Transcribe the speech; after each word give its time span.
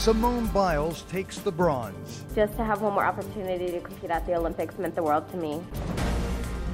Simone 0.00 0.46
Biles 0.46 1.02
takes 1.10 1.40
the 1.40 1.52
bronze. 1.52 2.24
Just 2.34 2.56
to 2.56 2.64
have 2.64 2.80
one 2.80 2.94
more 2.94 3.04
opportunity 3.04 3.70
to 3.70 3.80
compete 3.80 4.08
at 4.08 4.24
the 4.24 4.34
Olympics 4.34 4.78
meant 4.78 4.94
the 4.94 5.02
world 5.02 5.30
to 5.30 5.36
me. 5.36 5.62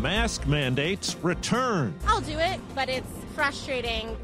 Mask 0.01 0.47
mandates 0.47 1.17
return. 1.25 1.93
I'll 2.07 2.21
do 2.21 2.39
it, 2.39 2.61
but 2.73 2.89
it's 2.89 3.11
frustrating. 3.35 4.17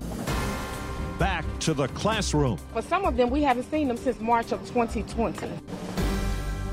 Back 1.18 1.44
to 1.62 1.74
the 1.74 1.88
classroom. 1.88 2.58
For 2.72 2.82
some 2.82 3.04
of 3.04 3.16
them, 3.16 3.30
we 3.30 3.42
haven't 3.42 3.68
seen 3.72 3.88
them 3.88 3.96
since 3.96 4.20
March 4.20 4.52
of 4.52 4.60
2020. 4.68 5.48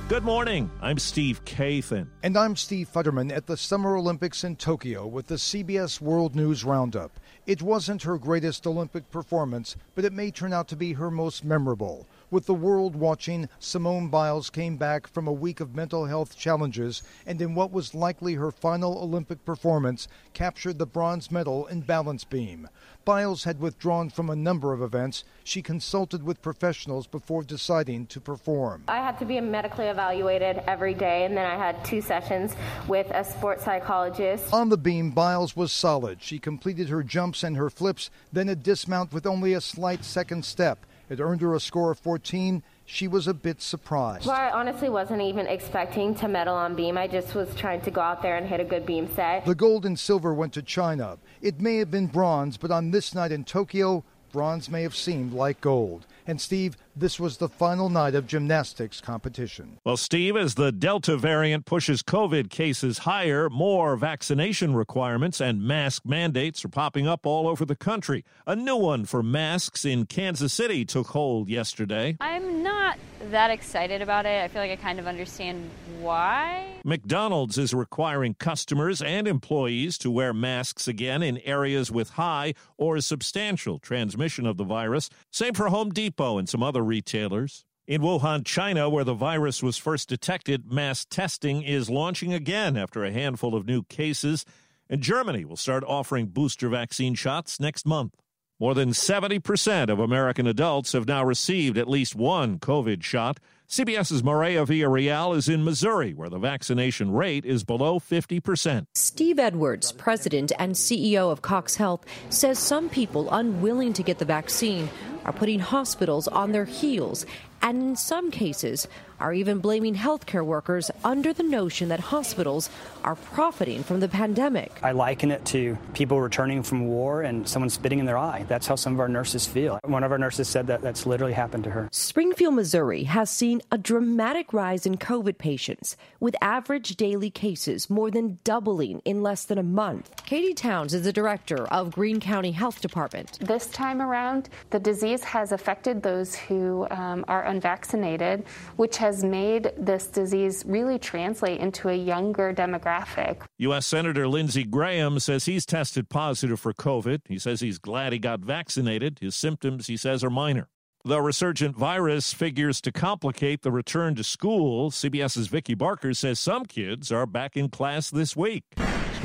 Good 0.10 0.24
morning. 0.24 0.72
I'm 0.82 0.98
Steve 0.98 1.46
Kathan. 1.46 2.08
And 2.24 2.36
I'm 2.36 2.56
Steve 2.56 2.90
Futterman 2.92 3.32
at 3.32 3.46
the 3.46 3.56
Summer 3.56 3.96
Olympics 3.96 4.44
in 4.44 4.56
Tokyo 4.56 5.06
with 5.06 5.28
the 5.28 5.36
CBS 5.36 6.02
World 6.02 6.36
News 6.36 6.64
Roundup. 6.64 7.20
It 7.46 7.62
wasn't 7.62 8.02
her 8.02 8.18
greatest 8.18 8.66
Olympic 8.66 9.12
performance, 9.12 9.76
but 10.00 10.06
it 10.06 10.14
may 10.14 10.32
turn 10.32 10.54
out 10.54 10.70
to 10.70 10.78
be 10.78 10.94
her 10.94 11.12
most 11.12 11.44
memorable. 11.44 12.08
With 12.32 12.46
the 12.46 12.54
world 12.54 12.96
watching, 12.96 13.50
Simone 13.60 14.08
Biles 14.08 14.50
came 14.50 14.78
back 14.78 15.08
from 15.08 15.28
a 15.28 15.34
week 15.34 15.60
of 15.60 15.76
mental 15.76 16.06
health 16.06 16.38
challenges 16.38 17.04
and, 17.26 17.42
in 17.42 17.54
what 17.54 17.74
was 17.74 17.94
likely 17.94 18.36
her 18.36 18.50
final 18.50 18.98
Olympic 19.00 19.44
performance, 19.44 20.08
captured 20.34 20.78
the 20.78 20.86
bronze 20.86 21.32
medal 21.32 21.68
in 21.68 21.82
balance 21.82 22.24
beam. 22.24 22.70
Biles 23.04 23.44
had 23.44 23.60
withdrawn 23.60 24.10
from 24.12 24.30
a 24.30 24.36
number 24.36 24.72
of 24.72 24.84
events. 24.84 25.24
She 25.44 25.64
consulted 25.64 26.22
with 26.22 26.44
professionals 26.44 27.08
before 27.08 27.44
deciding 27.44 28.06
to 28.08 28.22
perform. 28.22 28.84
I 28.88 28.98
had 28.98 29.18
to 29.20 29.26
be 29.26 29.42
medically 29.42 29.88
evaluated 29.88 30.62
every 30.68 30.94
day, 30.94 31.26
and 31.26 31.36
then 31.36 31.46
I 31.46 31.58
had 31.58 31.84
two 31.84 32.02
sessions 32.02 32.56
with 32.88 33.10
a 33.10 33.24
sports 33.24 33.66
psychologist. 33.66 34.54
On 34.54 34.70
the 34.70 34.78
beam, 34.78 35.10
Biles 35.10 35.56
was 35.56 35.72
solid. 35.72 36.22
She 36.22 36.38
completed 36.38 36.90
her 36.90 37.02
jumps 37.02 37.44
and 37.44 37.58
her 37.58 37.72
flips, 37.72 38.12
then 38.32 38.48
a 38.48 38.56
dismount 38.56 39.12
with 39.12 39.26
only 39.26 39.54
a 39.54 39.62
slight 39.62 39.89
second 39.98 40.46
step. 40.46 40.86
It 41.10 41.20
earned 41.20 41.42
her 41.42 41.56
a 41.56 41.60
score 41.60 41.92
of 41.92 42.00
14. 42.00 42.62
She 42.86 43.08
was 43.08 43.28
a 43.28 43.34
bit 43.34 43.62
surprised. 43.62 44.28
Well, 44.28 44.36
I 44.36 44.52
honestly 44.52 44.90
wasn't 44.90 45.22
even 45.22 45.48
expecting 45.48 46.14
to 46.16 46.28
medal 46.28 46.56
on 46.56 46.76
beam. 46.76 46.98
I 46.98 47.08
just 47.08 47.34
was 47.34 47.54
trying 47.56 47.82
to 47.82 47.92
go 47.92 48.02
out 48.02 48.22
there 48.22 48.38
and 48.38 48.48
hit 48.48 48.60
a 48.60 48.64
good 48.64 48.86
beam 48.86 49.08
set. 49.16 49.46
The 49.46 49.56
gold 49.56 49.86
and 49.86 49.98
silver 49.98 50.34
went 50.34 50.54
to 50.54 50.62
China. 50.62 51.18
It 51.42 51.60
may 51.62 51.78
have 51.78 51.90
been 51.90 52.08
bronze, 52.08 52.58
but 52.58 52.72
on 52.72 52.92
this 52.92 53.16
night 53.16 53.32
in 53.32 53.44
Tokyo, 53.44 54.04
bronze 54.32 54.70
may 54.70 54.84
have 54.84 54.96
seemed 54.96 55.34
like 55.34 55.62
gold. 55.62 56.06
And 56.30 56.40
Steve, 56.40 56.78
this 56.96 57.20
was 57.20 57.38
the 57.38 57.50
final 57.50 57.90
night 57.90 58.14
of 58.14 58.28
gymnastics 58.28 59.02
competition. 59.02 59.80
Well, 59.84 59.98
Steve, 59.98 60.38
as 60.38 60.54
the 60.54 60.72
Delta 60.72 61.18
variant 61.18 61.66
pushes 61.66 62.04
COVID 62.04 62.52
cases 62.52 63.00
higher, 63.00 63.50
more 63.50 63.96
vaccination 63.96 64.76
requirements 64.76 65.42
and 65.42 65.64
mask 65.64 66.04
mandates 66.06 66.64
are 66.64 66.70
popping 66.70 67.08
up 67.08 67.26
all 67.26 67.48
over 67.48 67.66
the 67.66 67.76
country. 67.76 68.24
A 68.46 68.56
new 68.56 68.76
one 68.76 69.06
for 69.06 69.24
masks 69.24 69.86
in 69.86 70.06
Kansas 70.06 70.54
City 70.54 70.86
took 70.86 71.08
hold 71.08 71.50
yesterday. 71.50 72.16
I'm 72.20 72.62
not 72.62 73.00
that 73.32 73.52
excited 73.52 74.02
about 74.02 74.26
it. 74.26 74.44
I 74.44 74.48
feel 74.48 74.62
like 74.62 74.72
I 74.72 74.76
kind 74.76 75.00
of 75.00 75.08
understand 75.08 75.70
why. 76.00 76.76
McDonald's 76.84 77.58
is 77.58 77.74
requiring 77.74 78.34
customers 78.34 79.02
and 79.02 79.28
employees 79.28 79.98
to 80.00 80.12
wear 80.12 80.34
masks 80.34 80.88
again 80.88 81.22
in 81.22 81.38
areas 81.40 81.92
with 81.92 82.12
high 82.12 82.54
or 82.78 83.00
substantial 83.02 83.80
transmission 83.80 84.46
of 84.46 84.58
the 84.58 84.64
virus. 84.64 85.10
Same 85.32 85.54
for 85.54 85.70
Home 85.70 85.90
Depot 85.90 86.38
and 86.38 86.48
some 86.48 86.64
other 86.64 86.84
retailers. 86.84 87.66
In 87.88 88.02
Wuhan, 88.02 88.46
China, 88.46 88.90
where 88.90 89.04
the 89.04 89.16
virus 89.16 89.64
was 89.64 89.78
first 89.78 90.10
detected, 90.10 90.72
mass 90.72 91.06
testing 91.06 91.64
is 91.64 91.90
launching 91.90 92.34
again 92.34 92.78
after 92.78 93.04
a 93.04 93.12
handful 93.12 93.56
of 93.56 93.66
new 93.66 93.84
cases. 93.84 94.46
And 94.90 95.02
Germany 95.02 95.44
will 95.44 95.58
start 95.58 95.84
offering 95.84 96.28
booster 96.28 96.70
vaccine 96.70 97.16
shots 97.16 97.60
next 97.60 97.86
month. 97.86 98.14
More 98.62 98.76
than 98.76 98.90
70% 98.90 99.90
of 99.90 100.00
American 100.00 100.46
adults 100.46 100.92
have 100.92 101.08
now 101.08 101.24
received 101.24 101.78
at 101.78 101.90
least 101.90 102.14
one 102.14 102.60
COVID 102.60 103.02
shot. 103.04 103.40
CBS's 103.70 104.22
Maria 104.22 104.66
Villarreal 104.66 105.34
is 105.34 105.48
in 105.48 105.64
Missouri, 105.64 106.14
where 106.14 106.28
the 106.28 106.40
vaccination 106.40 107.12
rate 107.12 107.46
is 107.46 107.64
below 107.64 108.00
50%. 108.00 108.88
Steve 108.96 109.40
Edwards, 109.40 109.94
president 109.94 110.52
and 110.60 110.74
CEO 110.74 111.32
of 111.32 111.42
Cox 111.42 111.76
Health, 111.76 112.04
says 112.30 112.60
some 112.60 112.90
people 112.90 113.30
unwilling 113.32 113.94
to 113.94 114.04
get 114.04 114.18
the 114.18 114.26
vaccine 114.26 114.90
are 115.24 115.32
putting 115.32 115.60
hospitals 115.60 116.28
on 116.28 116.52
their 116.52 116.66
heels 116.66 117.26
and 117.62 117.82
in 117.82 117.96
some 117.96 118.30
cases 118.30 118.88
are 119.20 119.34
even 119.34 119.60
blaming 119.60 119.96
healthcare 119.96 120.46
workers 120.46 120.92
under 121.04 121.34
the 121.34 121.44
notion 121.44 121.90
that 121.90 122.00
hospitals 122.00 122.70
are 123.04 123.16
profiting 123.16 123.84
from 123.84 124.00
the 124.00 124.08
pandemic. 124.08 124.72
I 124.84 124.92
liken 124.92 125.32
it 125.32 125.46
to 125.48 125.78
people 125.94 126.22
returning 126.22 126.64
from 126.64 126.88
war 126.88 127.22
and 127.22 127.48
someone 127.48 127.70
spitting 127.70 128.00
in 128.00 128.06
their 128.06 128.18
eye. 128.18 128.46
That's 128.48 128.68
how 128.68 128.76
some 128.76 128.94
of 128.94 129.00
our 129.00 129.10
nurses 129.10 129.46
feel. 129.46 129.80
One 129.84 130.04
of 130.04 130.12
our 130.12 130.18
nurses 130.18 130.48
said 130.48 130.68
that 130.68 130.82
that's 130.82 131.06
literally 131.06 131.34
happened 131.34 131.64
to 131.66 131.72
her. 131.72 131.90
Springfield, 131.92 132.54
Missouri 132.54 133.04
has 133.04 133.30
seen 133.30 133.62
a 133.72 133.78
dramatic 133.78 134.54
rise 134.54 134.86
in 134.86 134.98
COVID 134.98 135.38
patients, 135.38 135.98
with 136.20 136.36
average 136.42 136.96
daily 136.96 137.30
cases 137.30 137.90
more 137.90 138.12
than 138.12 138.40
doubling 138.44 139.02
in 139.06 139.24
less 139.24 139.46
than 139.46 139.58
a 139.58 139.64
month. 139.64 140.12
Katie 140.26 140.54
Towns 140.54 140.94
is 140.94 141.04
the 141.04 141.14
director 141.14 141.66
of 141.68 141.92
Greene 141.92 142.20
County 142.20 142.52
Health 142.52 142.82
Department. 142.82 143.40
This 143.42 143.68
time 143.68 144.02
around, 144.02 144.50
the 144.70 144.80
disease 144.80 145.24
has 145.24 145.52
affected 145.52 146.04
those 146.04 146.36
who 146.36 146.88
um, 146.92 147.26
are 147.28 147.44
unvaccinated, 147.46 148.46
which 148.76 148.98
has 148.98 149.09
made 149.24 149.72
this 149.78 150.08
disease 150.08 150.64
really 150.66 151.00
translate 151.00 151.60
into 151.60 151.90
a 151.90 151.96
younger 151.96 152.54
demographic. 152.54 153.42
U.S. 153.58 153.86
Senator 153.86 154.28
Lindsey 154.28 154.64
Graham 154.64 155.20
says 155.20 155.46
he's 155.46 155.66
tested 155.66 156.10
positive 156.10 156.60
for 156.60 156.74
COVID. 156.74 157.22
He 157.28 157.40
says 157.40 157.60
he's 157.60 157.80
glad 157.80 158.14
he 158.14 158.20
got 158.20 158.40
vaccinated. 158.40 159.20
His 159.20 159.36
symptoms, 159.36 159.88
he 159.88 159.98
says, 159.98 160.24
are 160.24 160.30
minor. 160.30 160.70
The 161.06 161.22
resurgent 161.22 161.78
virus 161.78 162.34
figures 162.34 162.82
to 162.82 162.92
complicate 162.92 163.62
the 163.62 163.72
return 163.72 164.16
to 164.16 164.24
school. 164.24 164.92
CBS's 164.92 165.48
Vicki 165.48 165.74
Barker 165.74 166.14
says 166.14 166.40
some 166.40 166.66
kids 166.66 167.12
are 167.12 167.26
back 167.26 167.56
in 167.56 167.70
class 167.70 168.10
this 168.10 168.36
week. 168.36 168.66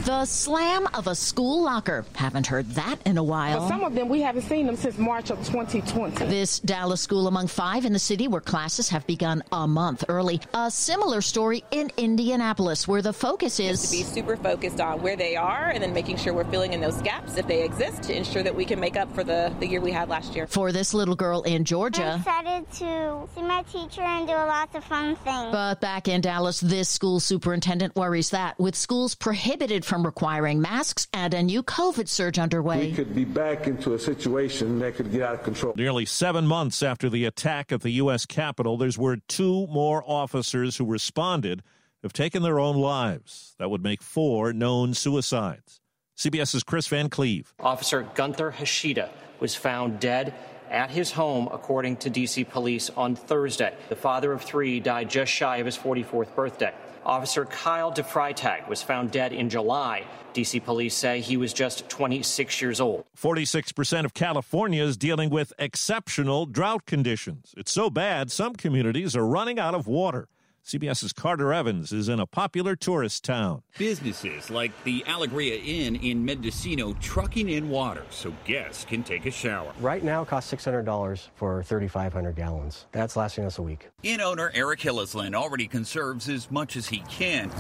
The 0.03 0.27
slam 0.27 0.89
of 0.93 1.07
a 1.07 1.15
school 1.15 1.63
locker. 1.63 2.05
Haven't 2.15 2.49
heard 2.49 2.69
that 2.71 2.97
in 3.07 3.17
a 3.17 3.23
while. 3.23 3.63
For 3.63 3.69
some 3.69 3.85
of 3.85 3.95
them, 3.95 4.09
we 4.09 4.21
haven't 4.21 4.43
seen 4.43 4.67
them 4.67 4.77
since 4.77 4.99
March 4.99 5.31
of 5.31 5.39
2020. 5.47 6.27
This 6.27 6.59
Dallas 6.59 7.01
school 7.01 7.29
among 7.29 7.47
five 7.47 7.85
in 7.85 7.93
the 7.93 7.99
city 8.01 8.27
where 8.27 8.41
classes 8.41 8.89
have 8.89 9.07
begun 9.07 9.43
a 9.53 9.69
month 9.69 10.05
early. 10.09 10.41
A 10.53 10.71
similar 10.71 11.21
story 11.21 11.63
in 11.71 11.91
Indianapolis 11.97 12.89
where 12.89 13.03
the 13.03 13.13
focus 13.13 13.61
is 13.61 13.83
to 13.83 13.97
be 13.97 14.03
super 14.03 14.37
focused 14.37 14.81
on 14.81 15.01
where 15.01 15.17
they 15.17 15.37
are 15.37 15.71
and 15.71 15.83
then 15.83 15.95
making 15.95 16.17
sure 16.17 16.35
we're 16.35 16.45
filling 16.51 16.73
in 16.73 16.81
those 16.81 17.01
gaps 17.03 17.37
if 17.37 17.47
they 17.47 17.63
exist 17.63 18.03
to 18.03 18.17
ensure 18.17 18.43
that 18.43 18.55
we 18.55 18.65
can 18.65 18.81
make 18.81 18.97
up 18.97 19.15
for 19.15 19.23
the, 19.23 19.55
the 19.61 19.67
year 19.67 19.81
we 19.81 19.93
had 19.93 20.09
last 20.09 20.35
year. 20.35 20.49
For 20.49 20.73
this 20.73 20.93
little 20.93 21.15
girl 21.17 21.43
in 21.43 21.65
Georgia. 21.65 22.05
I'm 22.05 22.19
excited 22.19 22.73
to 22.73 23.29
see 23.35 23.43
my 23.43 23.63
teacher 23.63 24.03
and 24.03 24.27
do 24.27 24.35
lots 24.35 24.75
of 24.75 24.83
fun 24.85 25.15
things. 25.17 25.53
But 25.53 25.81
back 25.81 26.09
in 26.09 26.21
Dallas, 26.21 26.59
this 26.61 26.89
school 26.89 27.21
superintendent 27.21 27.95
worries 27.95 28.31
that 28.31 28.59
with 28.59 28.75
schools 28.75 29.15
prohibited 29.15 29.84
from 29.85 30.05
requiring 30.05 30.61
masks 30.61 31.07
and 31.13 31.35
a 31.35 31.43
new 31.43 31.63
COVID 31.63 32.09
surge 32.09 32.39
underway. 32.39 32.89
We 32.89 32.93
could 32.93 33.15
be 33.15 33.25
back 33.25 33.67
into 33.67 33.95
a 33.95 33.99
situation 33.99 34.79
that 34.81 34.97
could 34.97 35.13
get 35.13 35.23
out 35.23 35.35
of 35.35 35.43
control. 35.43 35.75
Nearly 35.77 36.05
seven 36.05 36.47
months 36.47 36.83
after 36.83 37.09
the 37.09 37.25
attack 37.25 37.73
at 37.73 37.83
the 37.83 37.91
U.S. 37.91 38.27
Capitol, 38.27 38.77
there's 38.77 38.99
word 38.99 39.23
two 39.29 39.67
more 39.69 40.03
officers 40.07 40.77
who 40.77 40.85
responded 40.87 41.63
have 42.03 42.13
taken 42.13 42.43
their 42.43 42.59
own 42.59 42.77
lives. 42.77 43.55
That 43.59 43.71
would 43.71 43.83
make 43.83 44.03
four 44.03 44.53
known 44.53 44.95
suicides. 44.95 45.81
CBS's 46.17 46.63
Chris 46.63 46.87
Van 46.87 47.09
Cleve. 47.09 47.53
Officer 47.59 48.07
Gunther 48.15 48.53
Hashida 48.53 49.09
was 49.41 49.55
found 49.55 50.01
dead 50.01 50.35
at 50.71 50.91
his 50.91 51.13
home, 51.13 51.49
according 51.53 51.97
to 51.99 52.11
D.C. 52.11 52.45
police 52.45 52.91
on 52.91 53.17
Thursday. 53.17 53.75
The 53.89 53.97
father 53.97 54.33
of 54.33 54.43
three 54.43 54.81
died 54.81 55.11
just 55.11 55.33
shy 55.33 55.59
of 55.59 55.67
his 55.67 55.77
44th 55.77 56.35
birthday. 56.35 56.73
Officer 57.07 57.45
Kyle 57.45 57.93
DeFreytag 57.93 58.67
was 58.69 58.83
found 58.83 59.11
dead 59.11 59.33
in 59.33 59.51
July. 59.51 60.05
D.C. 60.33 60.59
police 60.61 60.95
say 60.95 61.21
he 61.21 61.37
was 61.37 61.53
just 61.53 61.89
26 61.89 62.61
years 62.61 62.81
old. 62.81 63.05
46% 63.17 64.05
of 64.05 64.15
California 64.15 64.83
is 64.83 64.97
dealing 64.97 65.31
with 65.31 65.53
exceptional 65.59 66.47
drought 66.47 66.87
conditions. 66.87 67.55
It's 67.57 67.73
so 67.73 67.91
bad, 67.91 68.33
some 68.33 68.55
communities 68.55 69.15
are 69.15 69.27
running 69.27 69.59
out 69.59 69.75
of 69.75 69.87
water. 69.87 70.29
CBS's 70.65 71.13
Carter 71.13 71.53
Evans 71.53 71.93
is 71.93 72.09
in 72.09 72.19
a 72.19 72.27
popular 72.27 72.75
tourist 72.75 73.23
town. 73.23 73.63
Businesses 73.77 74.49
like 74.49 74.73
the 74.85 75.05
Alegria 75.07 75.61
Inn 75.63 75.95
in 75.97 76.25
Mendocino 76.25 76.95
trucking 76.95 77.51
in 77.51 77.69
water 77.69 78.03
so 78.09 78.33
guests 78.47 78.83
can 78.83 79.03
take 79.03 79.27
a 79.27 79.31
shower. 79.31 79.75
Right 79.79 80.03
now, 80.03 80.23
it 80.23 80.29
costs 80.29 80.51
$600 80.51 81.29
for 81.35 81.63
3,500 81.63 82.35
gallons. 82.35 82.87
That's 82.93 83.15
lasting 83.15 83.45
us 83.45 83.59
a 83.59 83.63
week. 83.63 83.91
Inn 84.03 84.23
owner 84.23 84.51
Eric 84.55 84.81
Hillesland 84.81 85.35
already 85.35 85.67
conserves 85.67 86.31
as 86.31 86.51
much 86.51 86.77
as 86.77 86.89
he 86.89 87.01
can 87.11 87.51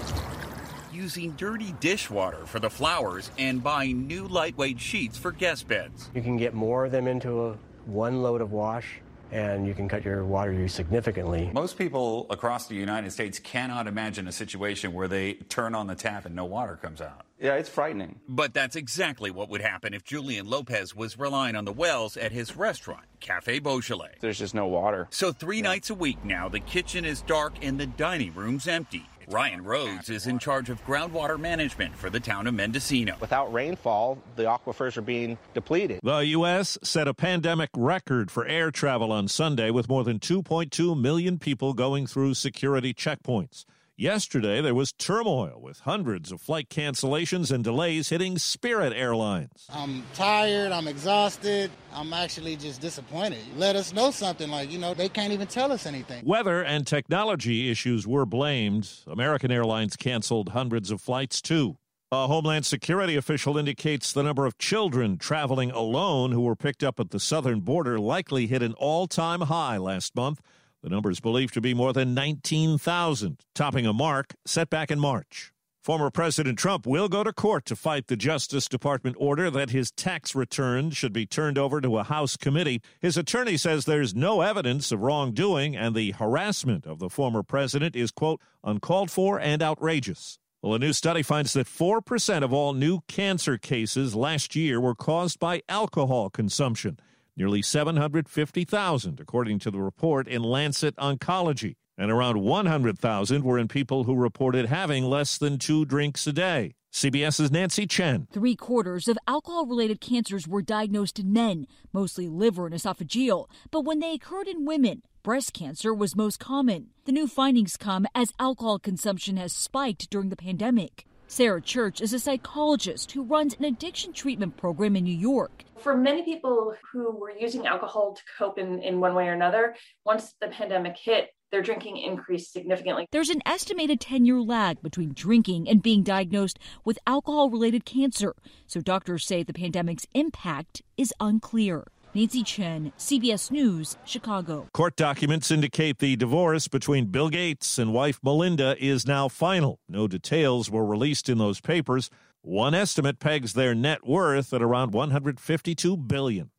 using 0.91 1.33
dirty 1.33 1.75
dishwater 1.81 2.47
for 2.47 2.59
the 2.59 2.71
flowers 2.71 3.31
and 3.37 3.62
buying 3.62 4.06
new 4.06 4.27
lightweight 4.29 4.81
sheets 4.81 5.19
for 5.19 5.31
guest 5.31 5.69
beds. 5.69 6.09
You 6.15 6.23
can 6.23 6.39
get 6.39 6.55
more 6.55 6.87
of 6.87 6.93
them 6.93 7.06
into 7.06 7.49
a 7.49 7.59
one 7.85 8.23
load 8.23 8.41
of 8.41 8.53
wash 8.53 9.01
and 9.35 9.67
you 9.67 9.75
can 9.75 9.89
cut 9.89 10.05
your 10.05 10.25
water 10.25 10.53
use 10.53 10.73
significantly. 10.73 11.51
Most 11.53 11.77
people 11.77 12.27
across 12.31 12.69
the 12.69 12.77
United 12.77 13.11
States 13.11 13.41
cannot 13.41 13.89
imagine 13.89 14.29
a 14.29 14.33
situation 14.33 14.93
where 14.93 15.09
they 15.09 15.35
turn 15.35 15.75
on 15.75 15.89
the 15.89 15.97
tap 15.97 16.25
and 16.25 16.37
no 16.37 16.45
water 16.45 16.77
comes 16.77 17.01
out. 17.01 17.27
Yeah, 17.41 17.55
it's 17.55 17.69
frightening. 17.69 18.21
But 18.29 18.55
that's 18.55 18.77
exactly 18.77 19.33
what 19.33 19.49
would 19.49 19.61
happen 19.61 19.93
if 19.93 20.05
Julian 20.05 20.49
Lopez 20.49 20.95
was 20.95 21.19
relying 21.19 21.57
on 21.57 21.65
the 21.65 21.73
wells 21.73 22.17
at 22.17 22.31
his 22.31 22.57
restaurant, 22.57 23.05
Cafe 23.19 23.59
Beaujolais. 23.59 24.15
There's 24.21 24.39
just 24.39 24.55
no 24.55 24.69
water. 24.69 25.09
So, 25.11 25.33
three 25.33 25.57
yeah. 25.57 25.65
nights 25.65 25.91
a 25.91 25.95
week 25.95 26.25
now, 26.25 26.49
the 26.49 26.61
kitchen 26.61 27.05
is 27.05 27.21
dark 27.23 27.55
and 27.61 27.79
the 27.79 27.87
dining 27.87 28.35
room's 28.35 28.69
empty. 28.69 29.05
Ryan 29.29 29.65
Rhodes 29.65 30.11
is 30.11 30.26
in 30.26 30.38
charge 30.38 30.71
of 30.71 30.85
groundwater 30.87 31.38
management 31.38 31.97
for 31.97 32.11
the 32.11 32.21
town 32.21 32.47
of 32.47 32.55
Mendocino. 32.55 33.17
Without 33.21 33.53
rainfall, 33.53 34.19
the 34.37 34.44
aquifers 34.44 34.97
are 34.97 35.03
being 35.03 35.38
depleted. 35.55 36.00
The 36.03 36.19
U.S. 36.19 36.79
set 36.82 37.09
a 37.09 37.15
pandemic 37.15 37.71
record 37.75 38.31
for 38.31 38.47
air 38.47 38.71
travel 38.71 39.12
on 39.12 39.29
Sunday 39.29 39.71
with 39.71 39.88
more 39.88 40.05
than 40.05 40.19
2.2 40.19 41.00
million 41.00 41.38
people 41.38 41.73
going 41.73 42.06
through 42.06 42.35
security 42.35 42.93
checkpoints. 42.93 43.65
Yesterday, 43.96 44.61
there 44.61 44.75
was 44.75 44.93
turmoil 44.93 45.61
with 45.62 45.79
hundreds 45.81 46.32
of 46.32 46.41
flight 46.41 46.69
cancellations 46.69 47.52
and 47.52 47.62
delays 47.62 48.08
hitting 48.08 48.38
Spirit 48.38 48.93
Airlines. 48.93 49.69
I'm 49.73 50.02
tired. 50.14 50.73
I'm 50.73 50.88
exhausted. 50.88 51.70
I'm 51.93 52.12
actually 52.12 52.56
just 52.56 52.81
disappointed. 52.81 53.38
Let 53.56 53.76
us 53.76 53.93
know 53.93 54.11
something. 54.11 54.50
Like, 54.50 54.73
you 54.73 54.79
know, 54.79 54.94
they 54.94 55.08
can't 55.08 55.32
even 55.32 55.46
tell 55.46 55.70
us 55.70 55.87
anything. 55.87 56.25
Weather 56.26 56.61
and 56.61 56.85
technology 56.85 57.70
issues 57.70 58.05
were 58.05 58.26
blamed. 58.26 58.91
American 59.06 59.52
Airlines 59.52 59.94
canceled 59.94 60.49
hundreds 60.49 60.91
of 60.91 61.00
flights, 61.00 61.41
too. 61.41 61.76
A 62.11 62.26
Homeland 62.26 62.67
Security 62.67 63.14
official 63.14 63.56
indicates 63.56 64.12
the 64.12 64.25
number 64.25 64.44
of 64.44 64.58
children 64.58 65.19
traveling 65.19 65.70
alone 65.70 66.32
who 66.32 66.41
were 66.41 66.56
picked 66.56 66.82
up 66.82 66.99
at 66.99 67.11
the 67.11 67.20
southern 67.20 67.61
border 67.61 68.00
likely 68.00 68.49
hit 68.49 68.61
an 68.61 68.73
all 68.75 69.06
time 69.06 69.43
high 69.43 69.76
last 69.79 70.17
month. 70.17 70.41
The 70.85 70.91
number 70.91 71.11
is 71.11 71.19
believed 71.19 71.55
to 71.55 71.63
be 71.63 71.73
more 71.73 71.95
than 71.95 72.13
19,000, 72.13 73.41
topping 73.55 73.87
a 73.87 73.95
mark 73.95 74.35
set 74.45 74.69
back 74.69 74.91
in 74.91 75.01
March. 75.01 75.51
Former 75.83 76.11
President 76.11 76.59
Trump 76.59 76.87
will 76.87 77.09
go 77.09 77.25
to 77.25 77.33
court 77.33 77.65
to 77.67 77.75
fight 77.75 78.09
the 78.09 78.19
Justice 78.19 78.69
Department 78.69 79.17
order 79.19 79.51
that 79.51 79.71
his 79.71 79.91
tax 79.91 80.35
returns 80.35 80.95
should 80.95 81.15
be 81.15 81.25
turned 81.25 81.57
over 81.57 81.81
to 81.81 81.97
a 81.97 82.05
House 82.05 82.37
committee. 82.37 82.83
His 83.01 83.17
attorney 83.17 83.57
says 83.57 83.87
there's 83.87 84.15
no 84.15 84.43
evidence 84.43 84.93
of 84.93 85.01
wrongdoing 85.01 85.75
and 85.75 85.95
the 85.95 86.11
harassment 86.11 86.85
of 86.85 86.99
the 86.99 87.09
former 87.09 87.43
president 87.43 87.97
is, 87.97 88.11
quote, 88.11 88.43
uncalled 88.63 89.11
for 89.11 89.41
and 89.41 89.63
outrageous. 89.63 90.39
Well, 90.61 90.75
a 90.75 90.79
new 90.79 90.93
study 90.93 91.23
finds 91.23 91.55
that 91.55 91.67
4% 91.67 92.43
of 92.43 92.53
all 92.53 92.75
new 92.75 93.01
cancer 93.09 93.57
cases 93.57 94.15
last 94.15 94.55
year 94.55 94.79
were 94.79 94.95
caused 94.95 95.39
by 95.39 95.63
alcohol 95.67 96.29
consumption 96.29 96.99
nearly 97.37 97.63
750,000, 97.63 99.21
according 99.21 99.59
to 99.61 99.71
the 99.71 99.81
report 99.81 100.29
in 100.29 100.43
Lancet 100.43 100.97
Oncology, 100.97 101.75
and 101.97 102.11
around 102.11 102.41
100,000 102.41 103.45
were 103.45 103.59
in 103.59 103.69
people 103.69 104.05
who 104.05 104.15
reported 104.15 104.67
having 104.67 105.05
less 105.05 105.39
than 105.39 105.59
two 105.59 105.85
drinks 105.85 106.27
a 106.27 106.33
day. 106.33 106.75
CBS's 106.93 107.51
Nancy 107.51 107.89
Chen. 107.89 108.29
Three 108.33 108.55
quarters 108.55 109.09
of 109.09 109.19
alcohol 109.27 109.67
related 109.67 110.01
cancers 110.01 110.47
were 110.47 110.63
diagnosed 110.63 111.19
in 111.19 111.33
men, 111.33 111.67
mostly 111.93 112.29
liver 112.29 112.67
and 112.67 112.75
esophageal. 112.75 113.47
But 113.73 113.85
when 113.85 113.99
they 113.99 114.13
occurred 114.13 114.47
in 114.47 114.65
women, 114.65 115.03
breast 115.25 115.53
cancer 115.53 115.93
was 115.93 116.15
most 116.15 116.39
common. 116.39 116.91
The 117.05 117.11
new 117.11 117.27
findings 117.27 117.77
come 117.77 118.07
as 118.15 118.33
alcohol 118.39 118.79
consumption 118.79 119.37
has 119.39 119.53
spiked 119.53 120.09
during 120.09 120.29
the 120.29 120.37
pandemic. 120.37 121.05
Sarah 121.26 121.61
Church 121.61 122.00
is 122.00 122.12
a 122.12 122.19
psychologist 122.19 123.12
who 123.12 123.23
runs 123.23 123.55
an 123.55 123.65
addiction 123.65 124.12
treatment 124.12 124.56
program 124.56 124.94
in 124.94 125.05
New 125.05 125.17
York. 125.17 125.65
For 125.79 125.97
many 125.97 126.23
people 126.23 126.75
who 126.93 127.12
were 127.12 127.32
using 127.37 127.67
alcohol 127.67 128.15
to 128.15 128.23
cope 128.38 128.59
in, 128.59 128.82
in 128.82 129.00
one 129.00 129.15
way 129.15 129.29
or 129.29 129.32
another, 129.32 129.75
once 130.05 130.35
the 130.41 130.49
pandemic 130.49 130.97
hit, 130.97 131.31
their 131.50 131.62
drinking 131.62 131.97
increased 131.97 132.53
significantly. 132.53 133.06
There's 133.11 133.31
an 133.31 133.43
estimated 133.47 134.00
10 134.00 134.25
year 134.26 134.41
lag 134.41 134.82
between 134.82 135.12
drinking 135.15 135.69
and 135.69 135.82
being 135.82 136.03
diagnosed 136.03 136.59
with 136.85 136.99
alcohol 137.06 137.49
related 137.49 137.85
cancer, 137.85 138.35
so 138.67 138.81
doctors 138.81 139.27
say 139.27 139.43
the 139.43 139.53
pandemic's 139.53 140.06
impact 140.15 140.82
is 140.97 141.15
unclear. 141.20 141.85
Nancy 142.15 142.45
Chen, 142.45 142.93
CBS 142.97 143.51
News, 143.51 143.97
Chicago. 144.05 144.69
Court 144.73 144.95
documents 144.95 145.51
indicate 145.51 145.99
the 145.99 146.15
divorce 146.15 146.69
between 146.69 147.07
Bill 147.07 147.29
Gates 147.29 147.77
and 147.77 147.93
wife 147.93 148.21
Melinda 148.23 148.77
is 148.79 149.05
now 149.05 149.29
final. 149.29 149.81
No 149.89 150.07
details 150.07 150.71
were 150.71 150.87
released 150.87 151.29
in 151.29 151.39
those 151.39 151.61
papers. 151.61 152.11
One 152.43 152.73
estimate 152.73 153.19
pegs 153.19 153.55
their 153.55 153.75
net 153.75 154.07
worth 154.07 154.53
at 154.55 154.63
around 154.63 154.93
152 154.93 155.97
billion. 155.97 156.51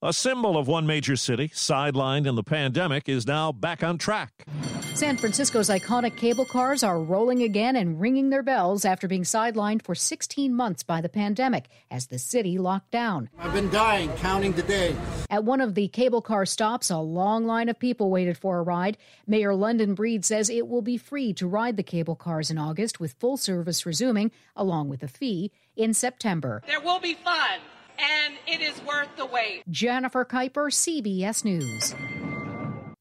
A 0.00 0.14
symbol 0.14 0.56
of 0.56 0.66
one 0.66 0.86
major 0.86 1.16
city, 1.16 1.48
sidelined 1.48 2.26
in 2.26 2.34
the 2.34 2.42
pandemic, 2.42 3.06
is 3.06 3.26
now 3.26 3.52
back 3.52 3.84
on 3.84 3.98
track. 3.98 4.46
San 4.94 5.16
Francisco's 5.16 5.70
iconic 5.70 6.16
cable 6.16 6.44
cars 6.44 6.82
are 6.82 7.00
rolling 7.00 7.42
again 7.42 7.76
and 7.76 7.98
ringing 7.98 8.28
their 8.28 8.42
bells 8.42 8.84
after 8.84 9.08
being 9.08 9.22
sidelined 9.22 9.82
for 9.82 9.94
16 9.94 10.54
months 10.54 10.82
by 10.82 11.00
the 11.00 11.08
pandemic 11.08 11.68
as 11.90 12.06
the 12.06 12.18
city 12.18 12.58
locked 12.58 12.90
down. 12.90 13.30
I've 13.38 13.54
been 13.54 13.70
dying 13.70 14.10
counting 14.18 14.52
the 14.52 14.62
days. 14.62 14.94
At 15.30 15.44
one 15.44 15.62
of 15.62 15.74
the 15.74 15.88
cable 15.88 16.20
car 16.20 16.44
stops, 16.44 16.90
a 16.90 16.98
long 16.98 17.46
line 17.46 17.70
of 17.70 17.78
people 17.78 18.10
waited 18.10 18.36
for 18.36 18.58
a 18.58 18.62
ride. 18.62 18.98
Mayor 19.26 19.54
London 19.54 19.94
Breed 19.94 20.26
says 20.26 20.50
it 20.50 20.68
will 20.68 20.82
be 20.82 20.98
free 20.98 21.32
to 21.34 21.46
ride 21.46 21.78
the 21.78 21.82
cable 21.82 22.14
cars 22.14 22.50
in 22.50 22.58
August, 22.58 23.00
with 23.00 23.14
full 23.14 23.38
service 23.38 23.86
resuming, 23.86 24.30
along 24.54 24.90
with 24.90 25.02
a 25.02 25.08
fee, 25.08 25.50
in 25.74 25.94
September. 25.94 26.62
There 26.66 26.80
will 26.80 27.00
be 27.00 27.14
fun 27.14 27.60
and 27.98 28.34
it 28.46 28.60
is 28.60 28.80
worth 28.82 29.08
the 29.16 29.26
wait. 29.26 29.62
Jennifer 29.70 30.24
Kuiper, 30.24 30.70
CBS 30.70 31.44
News. 31.44 31.94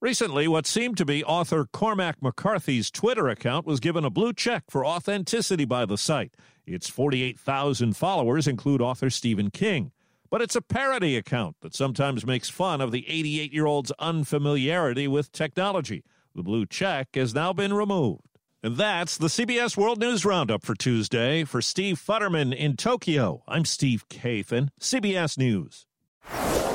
Recently, 0.01 0.47
what 0.47 0.65
seemed 0.65 0.97
to 0.97 1.05
be 1.05 1.23
author 1.23 1.63
Cormac 1.63 2.23
McCarthy's 2.23 2.89
Twitter 2.89 3.29
account 3.29 3.67
was 3.67 3.79
given 3.79 4.03
a 4.03 4.09
blue 4.09 4.33
check 4.33 4.63
for 4.67 4.83
authenticity 4.83 5.63
by 5.63 5.85
the 5.85 5.95
site. 5.95 6.33
Its 6.65 6.89
48,000 6.89 7.95
followers 7.95 8.47
include 8.47 8.81
author 8.81 9.11
Stephen 9.11 9.51
King. 9.51 9.91
But 10.31 10.41
it's 10.41 10.55
a 10.55 10.61
parody 10.61 11.15
account 11.15 11.57
that 11.61 11.75
sometimes 11.75 12.25
makes 12.25 12.49
fun 12.49 12.81
of 12.81 12.91
the 12.91 13.07
88 13.07 13.53
year 13.53 13.67
old's 13.67 13.91
unfamiliarity 13.99 15.07
with 15.07 15.31
technology. 15.31 16.03
The 16.33 16.41
blue 16.41 16.65
check 16.65 17.09
has 17.13 17.35
now 17.35 17.53
been 17.53 17.71
removed. 17.71 18.39
And 18.63 18.77
that's 18.77 19.17
the 19.17 19.27
CBS 19.27 19.77
World 19.77 19.99
News 19.99 20.25
Roundup 20.25 20.63
for 20.63 20.73
Tuesday. 20.73 21.43
For 21.43 21.61
Steve 21.61 22.01
Futterman 22.03 22.55
in 22.55 22.75
Tokyo, 22.75 23.43
I'm 23.47 23.65
Steve 23.65 24.09
Kathan, 24.09 24.69
CBS 24.79 25.37
News. 25.37 25.85